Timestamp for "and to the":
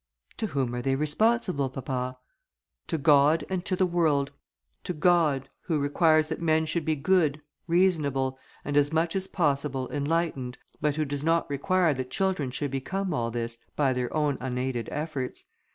3.51-3.85